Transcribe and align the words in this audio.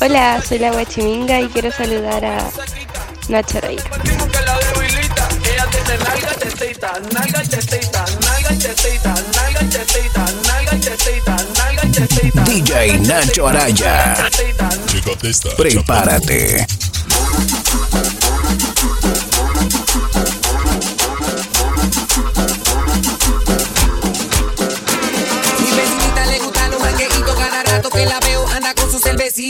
Hola, 0.00 0.42
soy 0.46 0.58
la 0.58 0.70
Guachiminga 0.72 1.40
y 1.40 1.48
quiero 1.48 1.70
saludar 1.72 2.24
a 2.24 2.50
Nacho 3.28 3.60
Rey. 3.60 3.78
DJ 12.44 12.98
Nacho 13.00 13.48
Araya. 13.48 14.16
Prepárate. 15.56 16.66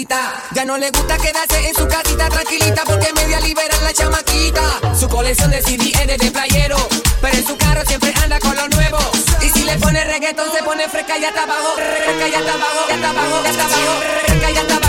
Ya 0.09 0.65
no 0.65 0.77
le 0.79 0.91
gusta 0.91 1.17
quedarse 1.17 1.69
en 1.69 1.75
su 1.75 1.87
casita 1.89 2.29
tranquilita 2.29 2.85
porque 2.85 3.13
media 3.15 3.41
liberan 3.41 3.83
la 3.83 3.93
chamaquita. 3.93 4.95
Su 4.95 5.09
colección 5.09 5.51
de 5.51 5.61
CD 5.63 5.93
es 6.01 6.19
de 6.19 6.31
playero, 6.31 6.77
pero 7.21 7.37
en 7.37 7.47
su 7.47 7.57
carro 7.57 7.83
siempre 7.85 8.15
anda 8.23 8.39
con 8.39 8.55
lo 8.55 8.69
nuevo. 8.69 8.99
Y 9.43 9.49
si 9.49 9.65
le 9.65 9.77
pone 9.79 10.05
reggaetón 10.05 10.47
se 10.57 10.63
pone 10.63 10.89
fresca 10.89 11.19
y 11.19 11.23
ya 11.23 11.29
está 11.31 11.43
abajo, 11.43 11.75
fresca 11.75 12.29
ya 12.29 12.39
está 12.39 12.55
abajo, 12.55 12.85
ya 12.89 12.95
está 12.95 13.11
abajo, 13.11 13.43
ya 13.43 13.51
está 13.51 13.65
abajo, 13.65 14.01
fresca 14.27 14.51
ya 14.51 14.61
está 14.61 14.77
abajo, 14.77 14.86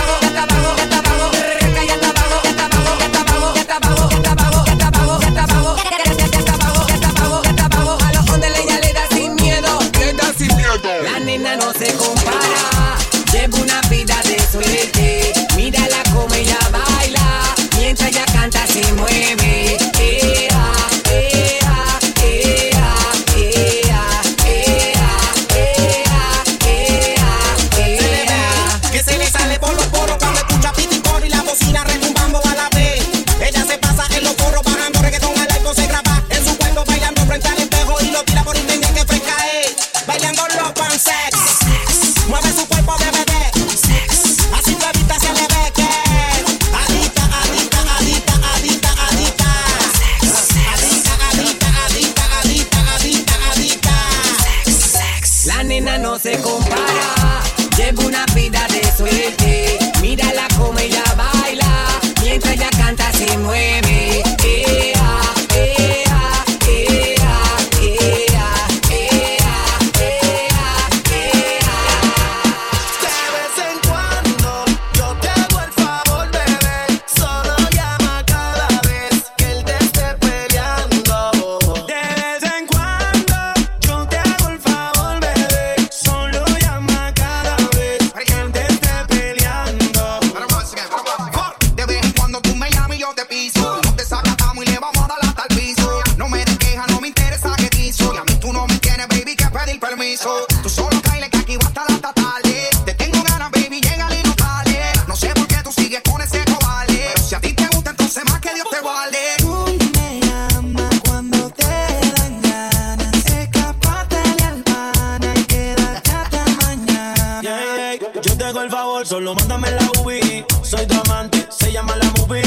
el 118.67 118.71
favor, 118.71 119.07
solo 119.07 119.33
mándame 119.33 119.71
la 119.71 119.89
UBI. 120.01 120.45
Soy 120.61 120.85
tu 120.87 120.99
amante, 121.05 121.47
se 121.49 121.71
llama 121.71 121.95
la 121.95 122.09
movie. 122.17 122.43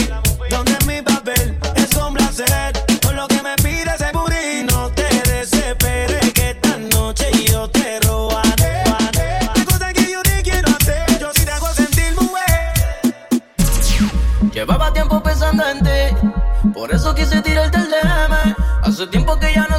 Donde 0.50 0.76
mi 0.86 1.00
papel 1.02 1.58
es 1.74 1.88
complacer. 1.96 2.72
Con 3.02 3.16
lo 3.16 3.26
que 3.26 3.40
me 3.42 3.54
pides 3.56 3.94
ese 3.94 4.12
booty. 4.12 4.64
No 4.70 4.90
te 4.90 5.08
desesperes 5.30 6.32
que 6.32 6.50
esta 6.50 6.76
noche 6.94 7.26
yo 7.50 7.68
te 7.70 8.00
robaré. 8.00 8.82
Hay 9.54 9.64
cosas 9.64 9.92
que 9.94 10.12
yo 10.12 10.20
te 10.22 10.42
quiero 10.42 10.68
hacer. 10.68 11.18
Yo 11.18 11.30
sí 11.34 11.44
te 11.44 11.52
hago 11.52 11.68
sentir 11.68 12.12
mujer. 12.14 13.14
Llevaba 14.52 14.92
tiempo 14.92 15.22
pensando 15.22 15.64
en 15.68 15.82
ti, 15.82 16.70
por 16.74 16.92
eso 16.92 17.14
quise 17.14 17.40
tirarte 17.40 17.78
el 17.78 17.88
DM. 17.88 18.54
Hace 18.82 19.06
tiempo 19.06 19.38
que 19.38 19.54
ya 19.54 19.66
no 19.68 19.69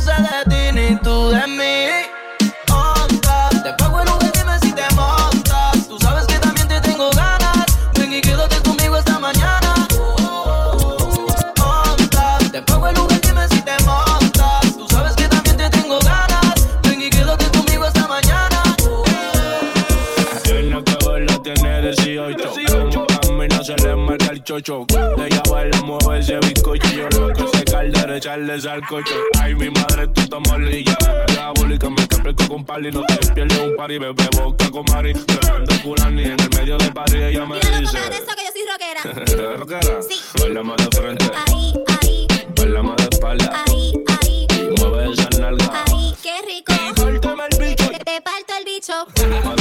chocho. 24.62 24.86
Cuando 24.90 25.26
ella 25.26 25.42
baila, 25.50 25.82
mueve 25.82 26.20
ese 26.20 26.38
bizcocho. 26.40 26.88
Yo 26.92 27.10
lo 27.20 27.34
que 27.34 27.64
caldera, 27.64 28.18
echarle 28.18 28.60
sal 28.62 28.82
cocho. 28.88 29.14
Ay, 29.40 29.56
mi 29.56 29.70
madre, 29.70 30.08
tú 30.10 30.22
estás 30.22 30.40
malilla. 30.50 30.98
Diabólica, 31.28 31.90
me 31.90 32.02
explico 32.04 32.48
con 32.48 32.66
pali. 32.66 32.92
No 32.92 33.04
te 33.06 33.16
pierdes 33.34 33.60
un 33.60 33.76
party, 33.76 33.98
bebé, 33.98 34.28
boca 34.38 34.70
con 34.72 34.86
mari. 34.92 35.14
Tremendo 35.14 35.74
culani 35.84 36.24
en 36.24 36.40
el 36.40 36.50
medio 36.58 36.78
del 36.78 36.94
party. 36.94 37.18
Ella 37.18 37.46
me 37.46 37.56
Mira, 37.56 37.80
dice. 37.80 37.98
de 38.00 38.16
eso 38.18 38.32
que 38.36 38.44
yo 38.46 38.52
soy 38.54 38.64
rockera. 38.72 39.56
¿Rockera? 39.58 40.02
Sí. 40.08 40.16
Baila 40.40 40.64
más 40.64 40.78
de 40.78 40.98
frente, 40.98 41.26
Ahí, 41.48 41.74
ahí, 42.02 42.28
baila 42.56 42.84
más 42.84 42.98
de 42.98 43.04
espalda. 43.12 43.64
ahí, 43.68 43.94
ahí, 44.22 44.48
Mueve 44.78 45.12
esa 45.14 45.30
nalga. 45.40 45.84
ahí, 45.88 46.14
qué 46.22 46.34
rico. 46.46 46.74
Párteme 46.96 47.44
el 47.52 47.60
bicho. 47.70 47.90
Te, 47.90 48.00
te 48.00 48.22
parto 48.22 48.54
el 48.60 48.66
bicho. 48.66 49.61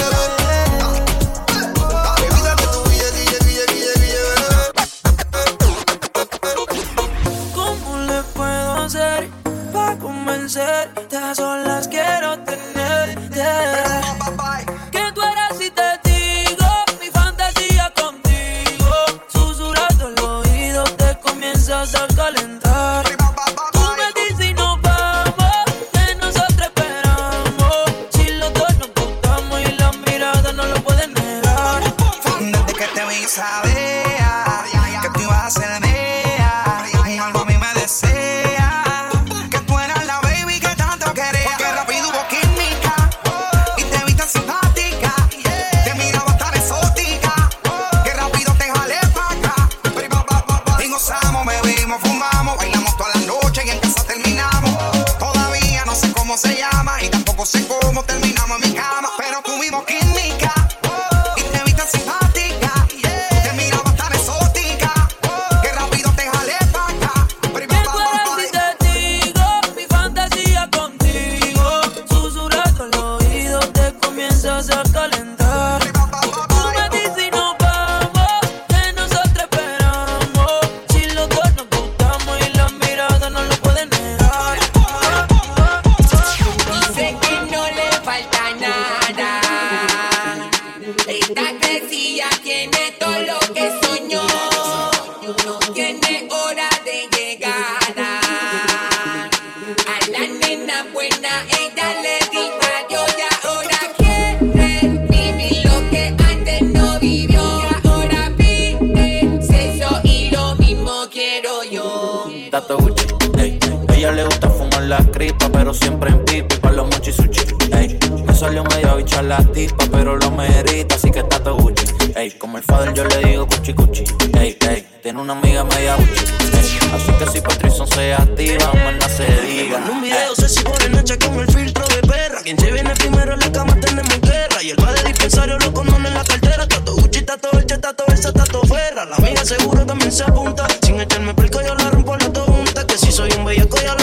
yo. 111.71 112.25
Dato 112.51 112.77
Gucci, 112.77 113.05
ey. 113.37 113.59
Ella 113.95 114.11
le 114.11 114.25
gusta 114.25 114.49
fumar 114.49 114.83
la 114.83 114.97
cripa, 114.97 115.49
pero 115.51 115.73
siempre 115.73 116.09
en 116.09 116.25
pipa. 116.25 116.55
Para 116.57 116.75
los 116.75 116.85
muchos 116.85 117.07
y 117.07 117.13
sushi, 117.13 117.41
ey. 117.73 117.99
Me 118.25 118.35
salió 118.35 118.63
medio 118.65 118.97
bicha 118.97 119.21
la 119.21 119.37
tipa, 119.37 119.85
pero 119.91 120.17
lo 120.17 120.31
merita, 120.31 120.95
así 120.95 121.11
que 121.11 121.23
Dato 121.23 121.55
Gucci, 121.55 121.85
ey. 122.15 122.31
Como 122.31 122.57
el 122.57 122.63
father 122.63 122.93
yo 122.93 123.05
le 123.05 123.17
digo 123.27 123.47
cuchi 123.47 123.73
cuchi, 123.73 124.03
ey, 124.39 124.57
ey. 124.69 124.87
Tiene 125.01 125.21
una 125.21 125.33
amiga 125.33 125.63
media 125.63 125.95
Gucci, 125.95 126.25
ey. 126.53 126.79
Así 126.93 127.11
que 127.13 127.27
si 127.31 127.41
Patrison 127.41 127.87
se 127.87 128.13
activa, 128.13 128.71
más 128.99 129.11
se 129.11 129.25
diga. 129.47 129.77
En 129.77 129.89
un 129.89 130.01
video 130.01 130.35
se 130.35 130.49
si 130.49 130.63
pone 130.63 130.89
Nacha 130.89 131.17
con 131.17 131.39
el 131.39 131.47
filtro 131.47 131.85
de 131.87 132.01
perra. 132.07 132.41
Quien 132.43 132.59
se 132.59 132.71
viene 132.71 132.93
primero 132.95 133.33
en 133.33 133.39
la 133.39 133.51
cama 133.51 133.79
tenemos 133.79 134.19
guerra. 134.21 134.61
Y 134.61 134.71
el 134.71 134.75
padre 134.75 135.03
dispensario 135.05 135.57
lo 135.57 135.73
condona 135.73 136.07
en 136.09 136.13
la 136.15 136.23
cartera, 136.23 136.67
Tato 136.67 137.00
tato, 137.37 137.57
el 137.57 137.65
chetato, 137.65 138.03
esa 138.07 138.33
tato 138.33 138.61
ferra. 138.63 139.05
La 139.05 139.15
amiga 139.15 139.45
seguro 139.45 139.85
también 139.85 140.11
se 140.11 140.23
apunta. 140.23 140.67
Sin 140.81 140.99
echarme 140.99 141.33
perco, 141.33 141.61
yo 141.61 141.73
la 141.75 141.89
rompo 141.89 142.17
la 142.17 142.25
junta. 142.25 142.85
Que 142.85 142.97
si 142.97 143.11
soy 143.11 143.31
un 143.37 143.45
bellaco, 143.45 143.77
yo 143.77 143.95
la 143.95 144.00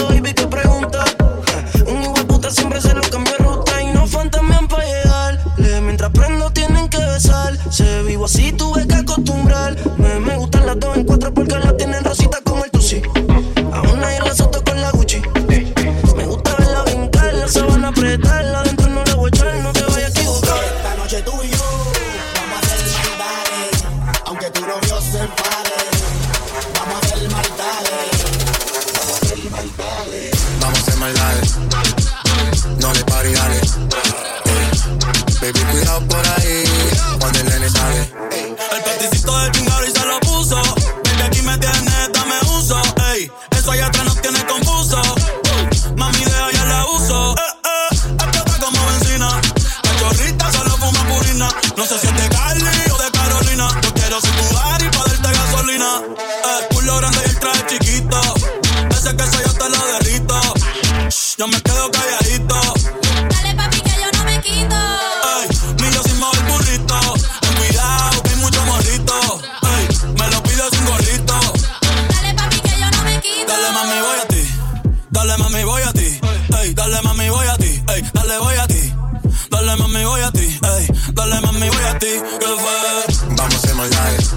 Vamos 83.37 83.54
a 83.54 83.58
hacer 83.58 83.75
maldades. 83.75 84.30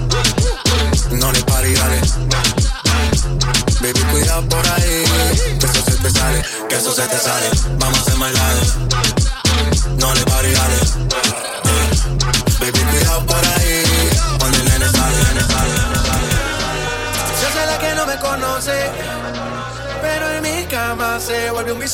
No 1.12 1.30
le 1.30 1.40
pari, 1.44 1.74
dale. 1.74 2.00
Baby, 3.80 4.00
cuidado 4.10 4.48
por 4.48 4.66
ahí. 4.66 5.04
Que 5.60 5.66
eso 5.66 5.84
se 5.84 5.92
te 5.92 6.10
sale, 6.10 6.42
que 6.68 6.74
eso 6.74 6.92
se 6.92 7.06
te 7.06 7.18
sale. 7.18 7.50
Vamos 7.78 7.98
a 7.98 8.00
hacer 8.02 8.16
maldades. 8.16 8.74
No 9.98 10.14
le 10.14 10.22
pari, 10.22 10.52
dale. 10.52 10.71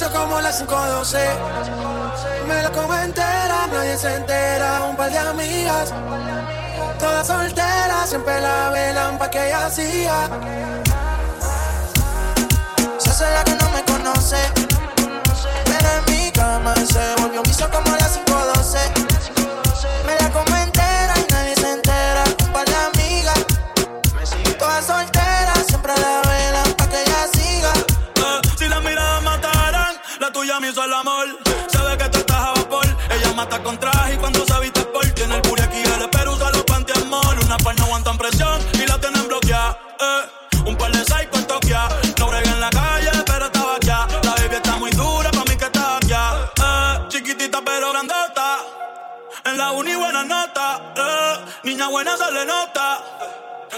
como 0.06 0.40
las 0.40 0.58
512. 0.58 1.18
Me 2.46 2.62
la 2.62 2.70
como 2.70 2.94
entera, 2.94 3.66
nadie 3.72 3.96
se 3.96 4.14
entera. 4.14 4.84
Un 4.88 4.96
par 4.96 5.10
de 5.10 5.18
amigas, 5.18 5.92
todas 6.98 7.26
solteras, 7.26 8.08
siempre 8.08 8.40
la 8.40 8.70
velan 8.70 9.18
pa' 9.18 9.28
que 9.30 9.46
ella 9.46 9.66
hacía. 9.66 10.87
nota. 50.24 50.92
Eh. 50.96 51.44
Niña 51.64 51.88
buena 51.88 52.16
se 52.16 52.30
le 52.32 52.44
nota, 52.44 53.00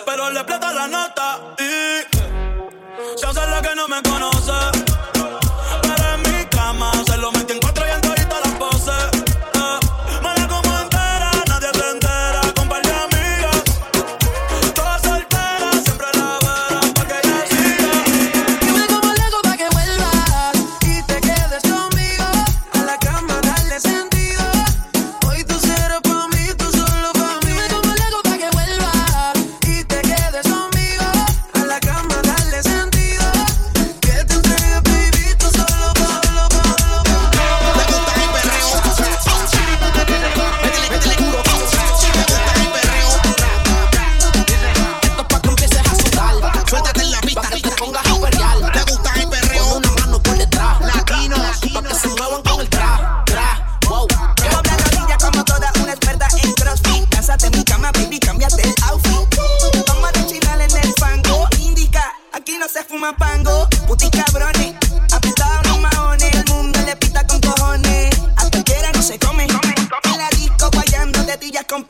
pero 0.05 0.31
le 0.31 0.45
plata 0.45 0.73
la 0.73 0.87
nota 0.87 1.39
y 1.59 3.19
se 3.19 3.27
hace 3.27 3.47
la 3.47 3.63
que 3.63 3.75
no 3.75 3.89
me 3.89 4.03
conoce. 4.03 5.10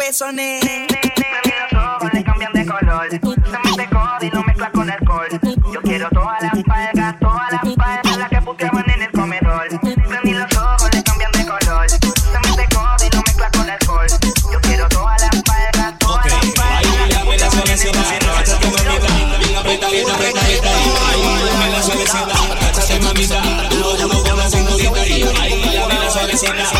Prendí 0.01 0.89
los 1.71 1.85
ojos, 1.85 2.11
le 2.15 2.25
cambian 2.25 2.53
de 2.55 2.65
color. 2.65 3.11
Se 3.11 3.19
mete 3.19 3.87
codo 3.91 4.17
y 4.23 4.31
lo 4.31 4.43
mezcla 4.45 4.73
con 4.73 4.91
alcohol. 4.91 5.29
Yo 5.75 5.83
quiero 5.83 6.09
todas 6.09 6.43
las 6.43 6.65
palgas, 6.65 7.21
todas 7.21 7.53
las 7.53 7.77
palgas, 7.77 8.17
las 8.17 8.29
que 8.31 8.41
puteaban 8.41 8.91
en 8.91 9.03
el 9.03 9.13
comedor. 9.13 9.69
Prendí 10.09 10.33
los 10.33 10.57
ojos, 10.57 10.89
le 10.95 11.03
cambian 11.03 11.33
de 11.33 11.45
color. 11.45 11.91
Se 11.91 11.99
mete 11.99 12.75
codo 12.75 12.97
y 13.07 13.15
lo 13.15 13.23
mezcla 13.27 13.51
con 13.51 13.69
alcohol. 13.71 14.07
Yo 14.51 14.61
quiero 14.63 14.89
todas 14.89 15.21
las 15.21 15.43
palgas, 15.43 15.99
todas 15.99 16.27
las 16.27 16.47
palgas, 16.47 17.05
las 17.05 17.15
que 17.15 17.27
puteaban 17.27 17.69
en 17.69 17.79
el 17.79 18.57
comedor. 18.57 19.39
Bien 19.39 19.57
apretadita, 19.59 20.15
apretadita 20.15 20.69
ahí. 20.71 20.91
Ahí, 21.11 21.23
dame 21.45 21.71
la 21.73 21.83
suavecita. 21.83 22.37
Agáchate, 22.59 23.01
mamita. 23.01 23.43
Uno, 23.71 24.07
uno 24.07 24.23
con 24.23 24.37
la 24.39 24.49
cinturita 24.49 25.01
ahí. 25.03 25.23
Ahí, 25.41 25.77
dame 25.77 25.95
la 25.95 26.11
suavecita. 26.11 26.80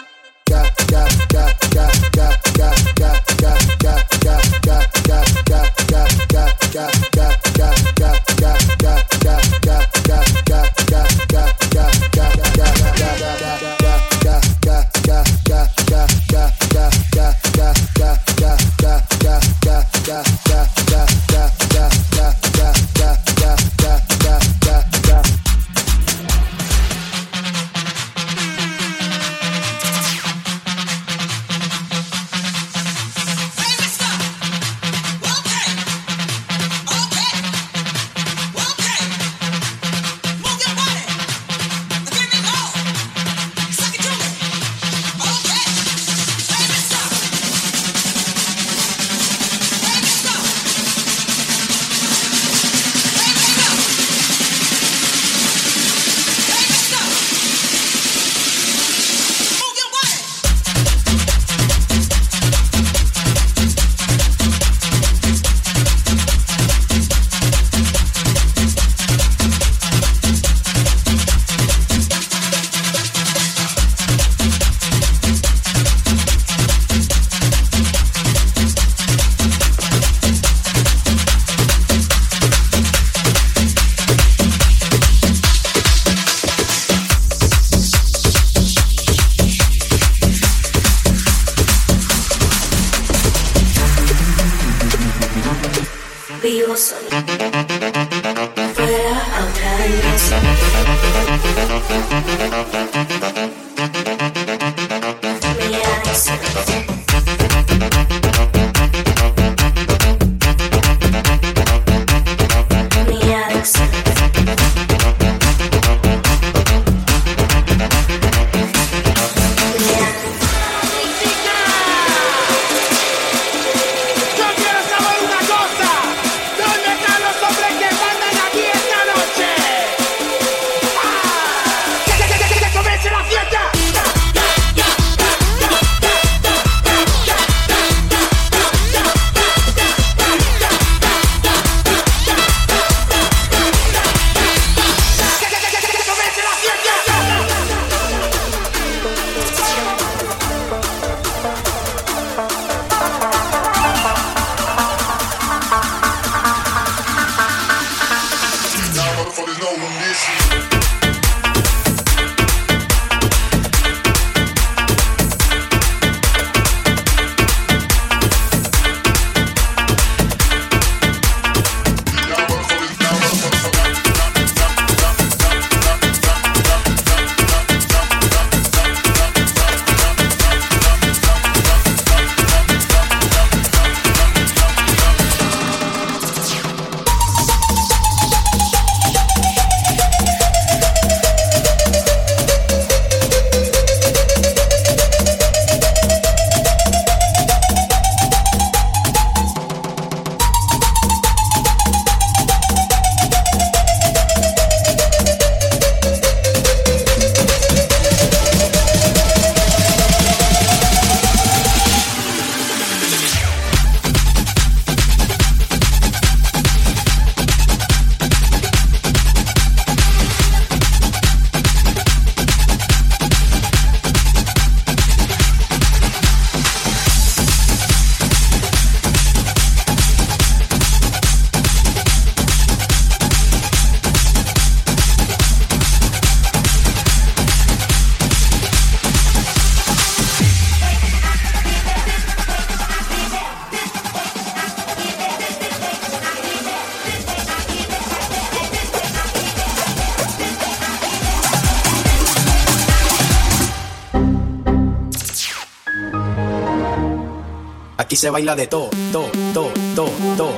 se 258.21 258.29
baila 258.29 258.55
de 258.55 258.67
todo, 258.67 258.87
todo, 259.11 259.31
todo, 259.51 259.71
todo, 259.95 260.11
todo, 260.37 260.53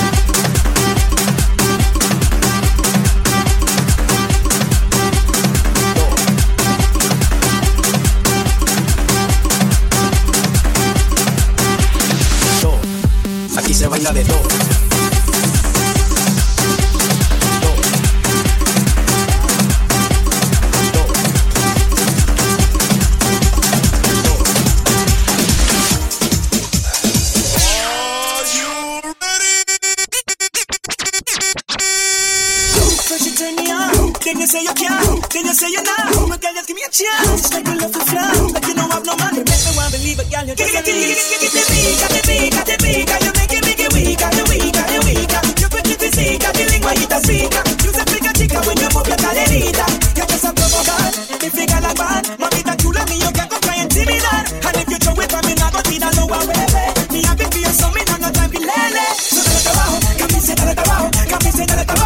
First 33.17 33.34
you 33.34 33.49
turn 33.49 33.58
me 33.58 33.65
on, 33.73 34.13
then 34.21 34.38
you 34.38 34.45
say 34.45 34.62
you 34.62 34.77
can't, 34.77 35.25
then 35.34 35.49
you 35.49 35.56
say 35.58 35.73
you're 35.73 35.82
not. 35.82 36.30
My 36.30 36.38
girl, 36.38 36.53
just 36.53 36.69
give 36.69 36.77
me 36.77 36.86
a 36.86 36.91
chance. 36.93 37.49
Make 37.49 37.65
me 37.65 37.73
love 37.82 37.89
the 37.89 38.06
flow, 38.06 38.53
but 38.53 38.62
you 38.62 38.77
know 38.77 38.86
I've 38.93 39.01
no 39.10 39.17
money. 39.17 39.41
Make 39.41 39.58
me 39.65 39.71
want 39.73 39.89
believe 39.89 40.21
it, 40.21 40.30
girl. 40.30 40.45
You're 40.45 40.53
just 40.53 40.77
a 40.77 40.86
Give 40.86 40.93
it 40.93 41.65
me, 41.73 41.97
got 41.97 42.13
it 42.13 42.25
big, 42.30 42.53
got 42.53 42.62
got 42.62 43.21
you 43.25 43.34
make 43.34 43.53
it, 43.58 43.63
make 43.65 43.82
it 43.82 43.89
weak, 43.89 44.21
got 44.21 44.38
weak, 44.38 44.69
got 44.69 44.93
weak. 45.01 45.34
You 45.34 45.65
put 45.65 45.82
your 45.89 45.97
physique, 45.97 46.45
got 46.45 46.53
the 46.53 46.63
lingua, 46.69 46.93
you 46.93 47.10
the 47.10 47.17
speaker. 47.25 47.63
You 47.82 47.89
the 47.89 48.34
chica 48.38 48.60
when 48.69 48.77
you 48.86 48.89
move 48.93 49.10
your 49.10 49.17
talerita. 49.17 49.86
You're 50.13 50.30
just 50.30 50.45
a 50.45 50.53
provocateur, 50.53 51.41
if 51.41 51.58
you 51.58 51.65
got 51.65 51.89
a 51.89 51.91
bad, 51.97 52.21
mommy 52.38 52.62
that 52.69 52.77
you 52.86 52.93
love 52.93 53.10
me, 53.10 53.17
you 53.17 53.32
can't 53.34 53.49
go 53.49 53.58
try 53.65 53.82
and 53.82 53.89
timid 53.89 54.21
And 54.62 54.77
if 54.77 54.88
you 54.93 54.99
throw 55.01 55.17
it 55.17 55.30
from 55.34 55.41
me, 55.41 55.58
I 55.58 55.67
go 55.73 55.82
see 55.89 55.97
that 55.97 56.13
no 56.21 56.30
one 56.30 56.45
way. 56.53 56.69
Mi 57.10 57.25
happy 57.25 57.49
for 57.49 57.65
your 57.65 57.73
summit, 57.73 58.06
I'm 58.13 58.21
not 58.21 58.38
time 58.38 58.53
to 58.53 58.62
lele. 58.62 59.06
Suena 59.17 59.49
de 59.58 59.62
trabajo, 59.65 61.10
camisa 61.34 61.65
de 61.65 61.82
trabajo. 61.82 61.96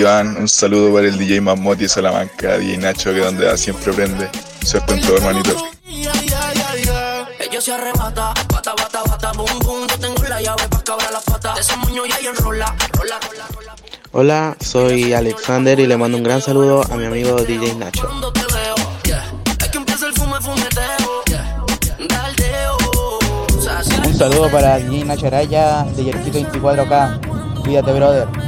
Iván, 0.00 0.34
un 0.38 0.48
saludo 0.48 0.94
para 0.94 1.08
el 1.08 1.18
DJ 1.18 1.42
Mamoti 1.42 1.82
de 1.82 1.88
Salamanca, 1.90 2.56
DJ 2.56 2.78
Nacho 2.78 3.12
que 3.12 3.20
donde 3.20 3.44
va 3.44 3.54
siempre 3.54 3.92
prende. 3.92 4.30
Suerte 4.64 4.94
en 4.94 5.00
todo 5.02 5.18
hermanito. 5.18 5.54
ya, 5.84 6.12
ya, 6.22 6.54
ya, 6.54 6.76
ya. 6.82 7.28
Ella 7.38 7.60
se 7.60 7.74
arrebata, 7.74 8.32
bata, 8.50 8.72
bata, 8.76 9.02
bata, 9.02 9.32
boom, 9.32 9.58
boom. 9.58 9.86
Yo 9.88 9.98
tengo 9.98 10.22
la 10.22 10.40
llave 10.40 10.66
pa' 10.70 10.82
cabrar 10.82 11.12
las 11.12 11.22
patas. 11.24 11.54
De 11.56 11.60
ese 11.60 11.76
moño 11.76 12.06
ya 12.06 12.16
ella 12.16 12.30
enrola, 12.30 12.74
rola, 12.94 13.20
rola, 13.20 13.46
rola. 13.54 13.76
Hola, 14.12 14.56
soy 14.60 15.12
Alexander 15.12 15.78
y 15.78 15.86
le 15.86 15.98
mando 15.98 16.16
un 16.16 16.24
gran 16.24 16.40
saludo 16.40 16.82
a 16.90 16.96
mi 16.96 17.04
amigo 17.04 17.36
DJ 17.42 17.74
Nacho. 17.74 18.08
Un 24.06 24.14
saludo 24.16 24.50
para 24.50 24.78
DJ 24.78 25.04
Nacho 25.04 25.26
Araya 25.26 25.84
de 25.94 26.04
Yerquito 26.04 26.38
24K. 26.38 27.62
Cuídate, 27.62 27.92
brother. 27.92 28.39